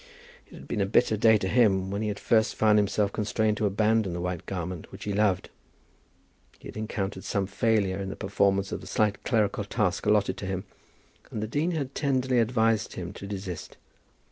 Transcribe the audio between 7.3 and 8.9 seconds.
failure in the performance of the